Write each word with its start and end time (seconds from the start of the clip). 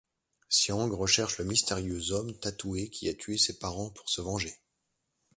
Siang 0.49 0.89
recherche 0.97 1.37
le 1.37 1.45
mystérieux 1.45 2.09
homme 2.11 2.35
tatoué 2.39 2.89
qui 2.89 3.07
a 3.07 3.13
tué 3.13 3.37
ses 3.37 3.59
parents 3.59 3.91
pour 3.91 4.09
se 4.09 4.19
venger... 4.19 4.55